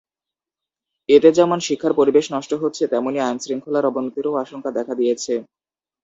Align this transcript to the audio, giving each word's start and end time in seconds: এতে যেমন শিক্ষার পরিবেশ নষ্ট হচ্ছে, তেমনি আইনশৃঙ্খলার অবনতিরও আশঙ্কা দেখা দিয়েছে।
এতে 1.09 1.29
যেমন 1.37 1.57
শিক্ষার 1.67 1.93
পরিবেশ 1.95 2.25
নষ্ট 2.35 2.51
হচ্ছে, 2.61 2.83
তেমনি 2.87 3.17
আইনশৃঙ্খলার 3.21 3.89
অবনতিরও 3.91 4.39
আশঙ্কা 4.43 4.69
দেখা 4.77 4.93
দিয়েছে। 4.95 5.33